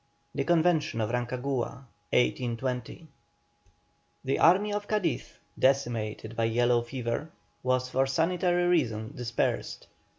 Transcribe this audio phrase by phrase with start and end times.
[0.33, 1.85] THE CONVENTION OF RANCAGUA.
[2.09, 3.07] 1820
[4.23, 7.29] The army of Cadiz, decimated by yellow fever,
[7.61, 9.85] was for sanitary reasons dispersed.